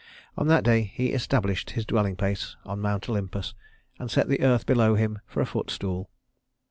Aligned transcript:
On 0.35 0.47
that 0.47 0.63
day 0.63 0.81
he 0.95 1.13
established 1.13 1.69
his 1.69 1.85
dwelling 1.85 2.15
place 2.15 2.55
on 2.65 2.79
Mount 2.81 3.07
Olympus, 3.07 3.53
and 3.99 4.09
set 4.09 4.27
the 4.29 4.41
earth 4.41 4.65
below 4.65 4.95
him 4.95 5.19
for 5.27 5.41
a 5.41 5.45
footstool. 5.45 6.09